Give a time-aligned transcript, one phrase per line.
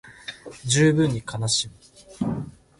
[0.65, 1.69] 十分に悲し
[2.25, 2.53] む